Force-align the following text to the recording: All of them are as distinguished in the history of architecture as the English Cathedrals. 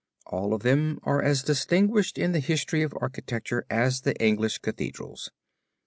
All 0.25 0.55
of 0.55 0.63
them 0.63 0.99
are 1.03 1.21
as 1.21 1.43
distinguished 1.43 2.17
in 2.17 2.31
the 2.31 2.39
history 2.39 2.81
of 2.81 2.91
architecture 2.99 3.67
as 3.69 4.01
the 4.01 4.15
English 4.19 4.57
Cathedrals. 4.57 5.29